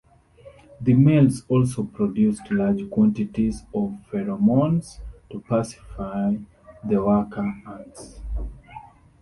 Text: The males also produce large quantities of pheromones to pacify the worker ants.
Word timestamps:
The 0.81 0.95
males 0.95 1.43
also 1.47 1.83
produce 1.83 2.39
large 2.49 2.89
quantities 2.89 3.61
of 3.71 3.99
pheromones 4.11 4.97
to 5.29 5.39
pacify 5.41 6.37
the 6.83 6.97
worker 7.03 7.53
ants. 7.67 8.19